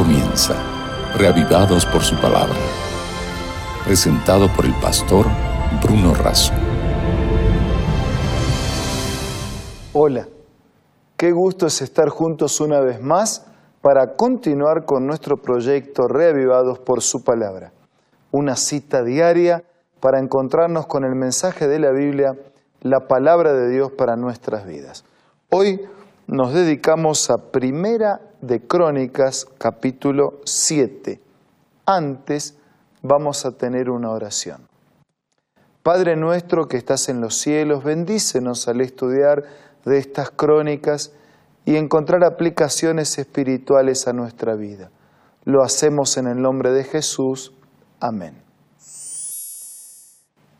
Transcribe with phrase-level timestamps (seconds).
[0.00, 0.54] comienza,
[1.18, 2.56] reavivados por su palabra.
[3.84, 5.26] Presentado por el pastor
[5.82, 6.54] Bruno Razo.
[9.92, 10.26] Hola,
[11.18, 13.44] qué gusto es estar juntos una vez más
[13.82, 17.74] para continuar con nuestro proyecto Reavivados por su palabra.
[18.30, 19.64] Una cita diaria
[20.00, 22.38] para encontrarnos con el mensaje de la Biblia,
[22.80, 25.04] la palabra de Dios para nuestras vidas.
[25.50, 25.78] Hoy
[26.30, 31.20] nos dedicamos a Primera de Crónicas, capítulo 7.
[31.86, 32.56] Antes
[33.02, 34.68] vamos a tener una oración.
[35.82, 39.42] Padre nuestro que estás en los cielos, bendícenos al estudiar
[39.84, 41.12] de estas crónicas
[41.64, 44.92] y encontrar aplicaciones espirituales a nuestra vida.
[45.44, 47.54] Lo hacemos en el nombre de Jesús.
[47.98, 48.40] Amén.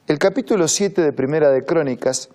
[0.08, 2.28] El capítulo 7 de Primera de Crónicas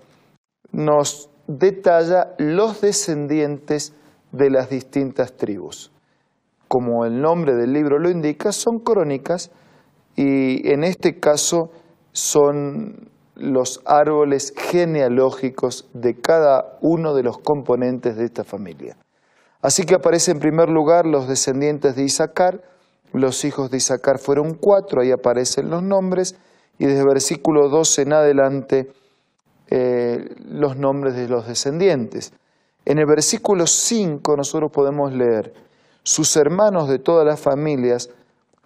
[0.72, 3.94] nos detalla los descendientes
[4.32, 5.92] de las distintas tribus.
[6.68, 9.52] Como el nombre del libro lo indica, son crónicas
[10.16, 11.72] y en este caso
[12.12, 18.98] son los árboles genealógicos de cada uno de los componentes de esta familia.
[19.62, 22.62] Así que aparece en primer lugar los descendientes de Isaacar,
[23.12, 26.36] los hijos de Isaacar fueron cuatro, ahí aparecen los nombres,
[26.78, 28.92] y desde versículo 12 en adelante
[30.46, 32.34] los nombres de los descendientes.
[32.86, 35.54] En el versículo 5 nosotros podemos leer,
[36.04, 38.12] sus hermanos de todas las familias,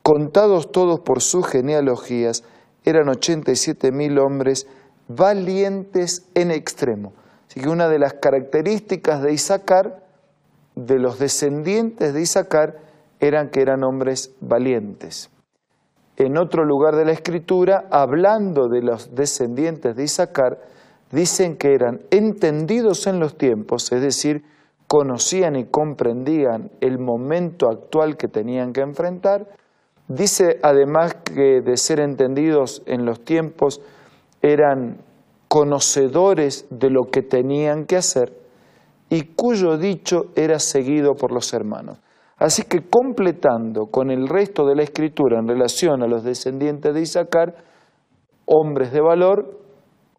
[0.04, 2.44] contados todos por sus genealogías,
[2.84, 4.68] eran 87 mil hombres
[5.08, 7.14] valientes en extremo.
[7.48, 10.04] Así que una de las características de Isaacar,
[10.76, 12.78] de los descendientes de Isaacar,
[13.20, 15.30] eran que eran hombres valientes.
[16.18, 20.60] En otro lugar de la escritura, hablando de los descendientes de Isaacar,
[21.12, 24.44] dicen que eran entendidos en los tiempos, es decir,
[24.88, 29.48] conocían y comprendían el momento actual que tenían que enfrentar.
[30.08, 33.82] Dice además que de ser entendidos en los tiempos
[34.42, 34.98] eran
[35.48, 38.34] conocedores de lo que tenían que hacer
[39.10, 42.00] y cuyo dicho era seguido por los hermanos.
[42.38, 47.02] Así que completando con el resto de la escritura en relación a los descendientes de
[47.02, 47.56] Isaacar,
[48.46, 49.60] hombres de valor,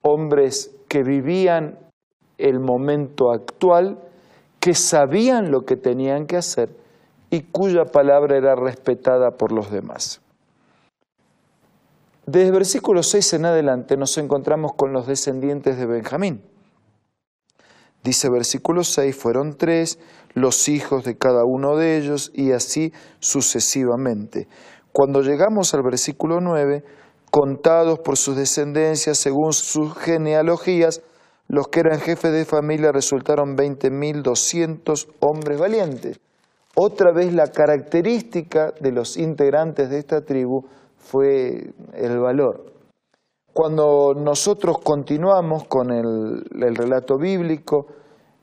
[0.03, 1.79] hombres que vivían
[2.37, 4.01] el momento actual,
[4.59, 6.71] que sabían lo que tenían que hacer
[7.31, 10.21] y cuya palabra era respetada por los demás.
[12.27, 16.43] Desde versículo 6 en adelante nos encontramos con los descendientes de Benjamín.
[18.03, 20.01] Dice versículo 6, fueron tres
[20.35, 24.49] los hijos de cada uno de ellos y así sucesivamente.
[24.91, 26.83] Cuando llegamos al versículo 9,
[27.31, 31.03] contados por sus descendencias según sus genealogías,
[31.49, 36.21] los que eran jefes de familia resultaron 20.200 hombres valientes.
[36.77, 40.65] Otra vez la característica de los integrantes de esta tribu
[40.97, 42.73] fue el valor.
[43.53, 47.87] Cuando nosotros continuamos con el, relato bíblico,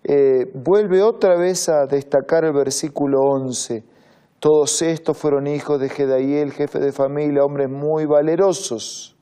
[0.03, 3.96] eh, vuelve otra vez a destacar el versículo 11
[4.39, 9.15] todos estos fueron hijos de Gedaiel, jefe de familia, hombres muy valerosos.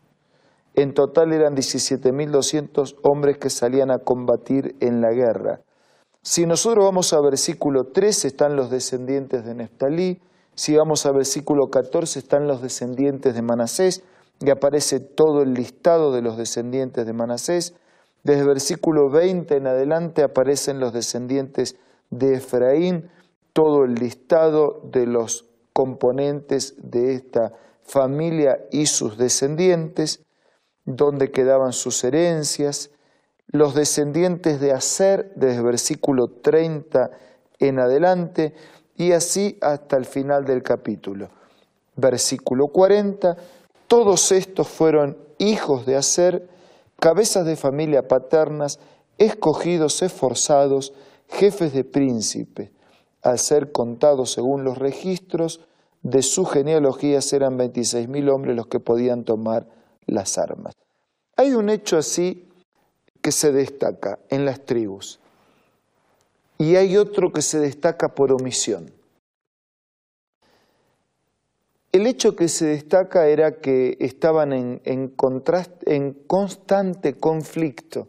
[0.73, 5.61] En total eran 17.200 hombres que salían a combatir en la guerra.
[6.21, 10.21] Si nosotros vamos a versículo 13 están los descendientes de Neftalí,
[10.53, 14.03] si vamos a versículo 14 están los descendientes de Manasés,
[14.41, 17.73] y aparece todo el listado de los descendientes de Manasés.
[18.23, 21.77] Desde versículo 20 en adelante aparecen los descendientes
[22.09, 23.09] de Efraín,
[23.55, 30.25] todo el listado de los componentes de esta familia y sus descendientes,
[30.83, 32.91] donde quedaban sus herencias,
[33.47, 37.11] los descendientes de Aser desde versículo 30
[37.59, 38.53] en adelante
[38.97, 41.29] y así hasta el final del capítulo.
[41.95, 43.37] Versículo 40,
[43.87, 46.49] todos estos fueron hijos de Aser,
[46.99, 48.79] cabezas de familia paternas,
[49.17, 50.91] escogidos, esforzados,
[51.29, 52.74] jefes de príncipes
[53.25, 55.59] al ser contados según los registros
[56.03, 59.67] de su genealogía, eran 26.000 hombres los que podían tomar
[60.05, 60.75] las armas.
[61.35, 62.47] Hay un hecho así
[63.23, 65.19] que se destaca en las tribus
[66.59, 68.91] y hay otro que se destaca por omisión.
[71.91, 75.07] El hecho que se destaca era que estaban en
[76.27, 78.07] constante conflicto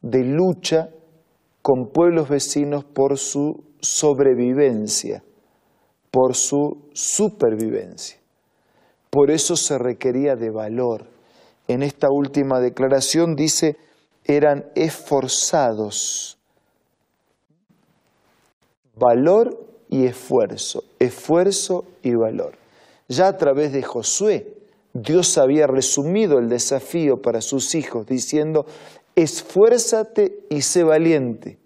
[0.00, 0.90] de lucha
[1.60, 5.22] con pueblos vecinos por su sobrevivencia,
[6.10, 8.18] por su supervivencia.
[9.10, 11.06] Por eso se requería de valor.
[11.66, 13.76] En esta última declaración dice,
[14.24, 16.38] eran esforzados.
[18.96, 22.56] Valor y esfuerzo, esfuerzo y valor.
[23.08, 24.54] Ya a través de Josué,
[24.92, 28.66] Dios había resumido el desafío para sus hijos diciendo,
[29.14, 31.58] esfuérzate y sé valiente.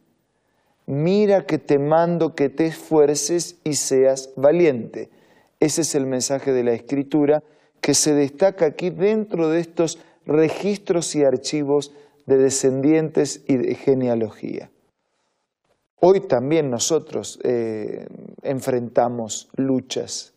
[0.87, 5.11] Mira que te mando que te esfuerces y seas valiente.
[5.61, 7.43] Ese es el mensaje de la Escritura
[7.81, 11.93] que se destaca aquí dentro de estos registros y archivos
[12.27, 14.71] de descendientes y de genealogía.
[16.01, 18.07] Hoy también nosotros eh,
[18.43, 20.33] enfrentamos luchas.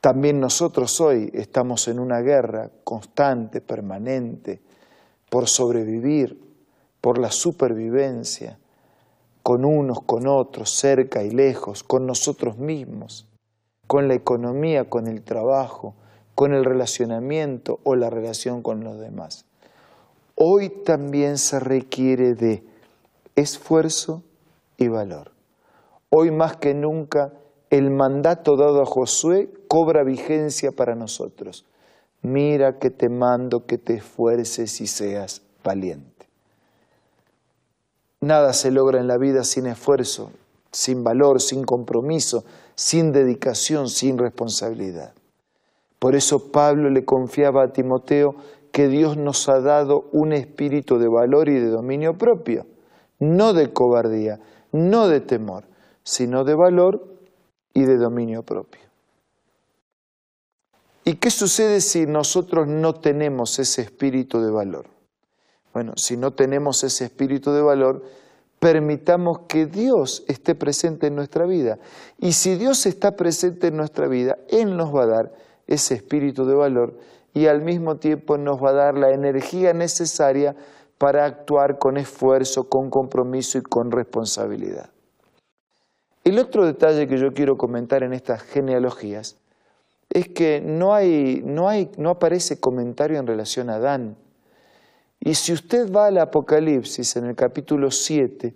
[0.00, 4.60] También nosotros hoy estamos en una guerra constante, permanente,
[5.30, 6.38] por sobrevivir,
[7.00, 8.58] por la supervivencia,
[9.48, 13.26] con unos, con otros, cerca y lejos, con nosotros mismos,
[13.86, 15.94] con la economía, con el trabajo,
[16.34, 19.46] con el relacionamiento o la relación con los demás.
[20.34, 22.62] Hoy también se requiere de
[23.36, 24.22] esfuerzo
[24.76, 25.32] y valor.
[26.10, 27.32] Hoy más que nunca
[27.70, 31.64] el mandato dado a Josué cobra vigencia para nosotros.
[32.20, 36.17] Mira que te mando que te esfuerces y seas valiente.
[38.20, 40.32] Nada se logra en la vida sin esfuerzo,
[40.72, 42.44] sin valor, sin compromiso,
[42.74, 45.12] sin dedicación, sin responsabilidad.
[45.98, 48.34] Por eso Pablo le confiaba a Timoteo
[48.72, 52.66] que Dios nos ha dado un espíritu de valor y de dominio propio
[53.18, 54.40] no de cobardía,
[54.72, 55.64] no de temor,
[56.02, 57.18] sino de valor
[57.74, 58.82] y de dominio propio.
[61.04, 64.86] ¿Y qué sucede si nosotros no tenemos ese espíritu de valor?
[65.78, 68.02] Bueno, si no tenemos ese espíritu de valor,
[68.58, 71.78] permitamos que Dios esté presente en nuestra vida.
[72.18, 75.32] Y si Dios está presente en nuestra vida, Él nos va a dar
[75.68, 76.98] ese espíritu de valor
[77.32, 80.56] y al mismo tiempo nos va a dar la energía necesaria
[80.98, 84.90] para actuar con esfuerzo, con compromiso y con responsabilidad.
[86.24, 89.36] El otro detalle que yo quiero comentar en estas genealogías
[90.10, 94.16] es que no, hay, no, hay, no aparece comentario en relación a Adán.
[95.28, 98.54] Y si usted va al Apocalipsis en el capítulo 7,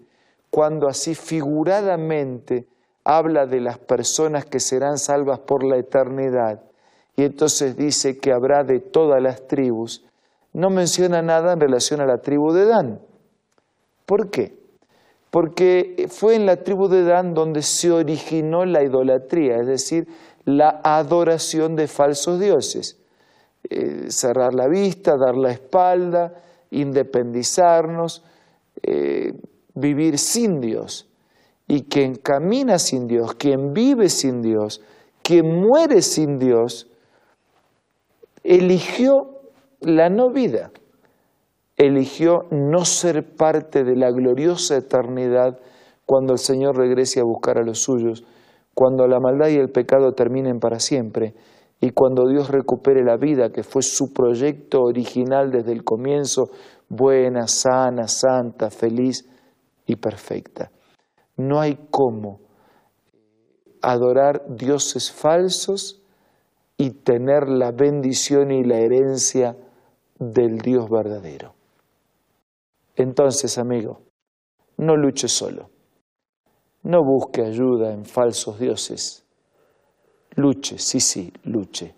[0.49, 2.67] cuando así figuradamente
[3.05, 6.63] habla de las personas que serán salvas por la eternidad,
[7.15, 10.07] y entonces dice que habrá de todas las tribus,
[10.55, 13.03] no menciona nada en relación a la tribu de Dan.
[14.07, 14.57] ¿Por qué?
[15.31, 20.09] Porque fue en la tribu de Dan donde se originó la idolatría, es decir,
[20.47, 22.99] la adoración de falsos dioses.
[23.69, 26.33] Eh, cerrar la vista, dar la espalda,
[26.73, 28.25] independizarnos,
[28.83, 29.33] eh,
[29.75, 31.09] vivir sin Dios.
[31.69, 34.83] Y quien camina sin Dios, quien vive sin Dios,
[35.23, 36.91] quien muere sin Dios,
[38.43, 39.43] eligió
[39.81, 40.73] la no vida.
[41.77, 45.59] Eligió no ser parte de la gloriosa eternidad
[46.05, 48.25] cuando el Señor regrese a buscar a los suyos,
[48.75, 51.35] cuando la maldad y el pecado terminen para siempre
[51.85, 56.45] y cuando Dios recupere la vida que fue su proyecto original desde el comienzo,
[56.89, 59.29] buena, sana, santa, feliz
[59.85, 60.71] y perfecta.
[61.37, 62.39] No hay cómo
[63.83, 66.01] adorar dioses falsos
[66.77, 69.57] y tener la bendición y la herencia
[70.21, 71.55] del Dios verdadero.
[72.95, 74.03] Entonces, amigo,
[74.77, 75.71] no luche solo.
[76.85, 79.22] No busque ayuda en falsos dioses.
[80.35, 81.95] Luche, sí, sí, luche.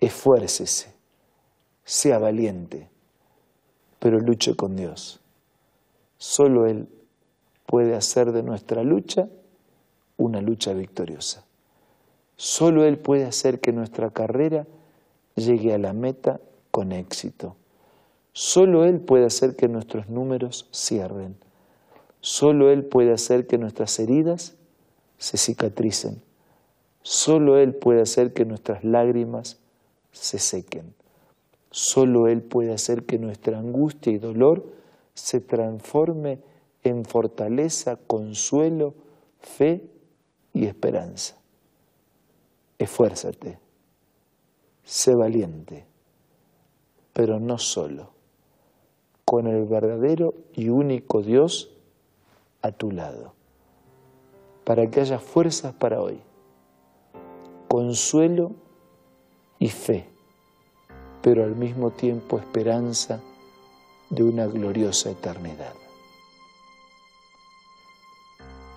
[0.00, 0.92] Esfuércese.
[1.84, 2.88] Sea valiente.
[3.98, 5.20] Pero luche con Dios.
[6.16, 6.88] Solo Él
[7.66, 9.28] puede hacer de nuestra lucha
[10.16, 11.44] una lucha victoriosa.
[12.36, 14.66] Solo Él puede hacer que nuestra carrera
[15.34, 17.56] llegue a la meta con éxito.
[18.32, 21.36] Solo Él puede hacer que nuestros números cierren.
[22.20, 24.54] Solo Él puede hacer que nuestras heridas
[25.18, 26.22] se cicatricen.
[27.04, 29.60] Solo Él puede hacer que nuestras lágrimas
[30.10, 30.92] se sequen.
[31.70, 34.66] Solo Él puede hacer que nuestra angustia y dolor
[35.14, 36.40] se transforme
[36.82, 38.94] en fortaleza, consuelo,
[39.38, 39.88] fe
[40.52, 41.36] y esperanza.
[42.78, 43.60] Esfuérzate,
[44.82, 45.86] sé valiente
[47.14, 48.10] pero no solo,
[49.24, 51.70] con el verdadero y único Dios
[52.60, 53.32] a tu lado,
[54.64, 56.20] para que haya fuerzas para hoy,
[57.74, 58.52] consuelo
[59.58, 60.06] y fe,
[61.20, 63.18] pero al mismo tiempo esperanza
[64.10, 65.74] de una gloriosa eternidad.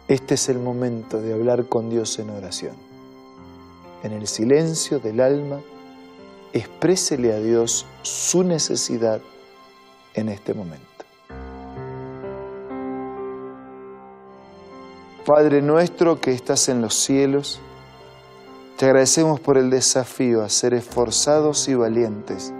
[0.07, 2.75] Este es el momento de hablar con Dios en oración,
[4.01, 5.61] en el silencio del alma,
[6.51, 9.21] exprésele a Dios su necesidad
[10.15, 11.05] en este momento.
[15.23, 17.61] Padre nuestro que estás en los cielos,
[18.77, 22.53] te agradecemos por el desafío a ser esforzados y valientes,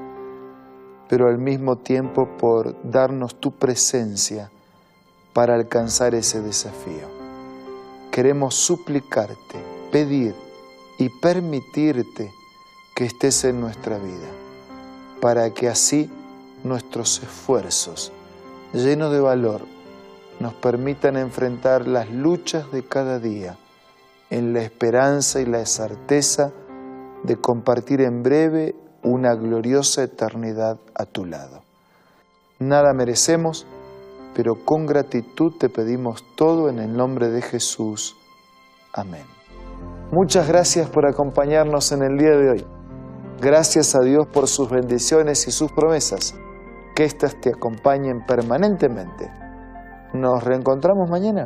[1.08, 4.50] pero al mismo tiempo por darnos tu presencia
[5.34, 7.08] para alcanzar ese desafío.
[8.12, 9.60] Queremos suplicarte,
[9.92, 10.34] pedir
[10.98, 12.32] y permitirte
[12.96, 14.32] que estés en nuestra vida,
[15.22, 16.10] para que así
[16.64, 18.12] nuestros esfuerzos,
[18.74, 19.62] llenos de valor,
[20.40, 23.60] nos permitan enfrentar las luchas de cada día
[24.30, 26.52] en la esperanza y la certeza
[27.24, 31.62] de compartir en breve una gloriosa eternidad a tu lado.
[32.60, 33.66] Nada merecemos,
[34.36, 38.16] pero con gratitud te pedimos todo en el nombre de Jesús.
[38.94, 39.26] Amén.
[40.12, 42.66] Muchas gracias por acompañarnos en el día de hoy.
[43.42, 46.36] Gracias a Dios por sus bendiciones y sus promesas.
[46.96, 49.30] Que éstas te acompañen permanentemente
[50.14, 51.46] nos reencontramos mañana